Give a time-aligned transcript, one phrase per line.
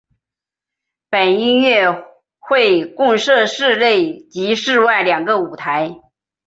[1.11, 2.07] 本音乐
[2.39, 6.01] 会共设室内及室外两个舞台。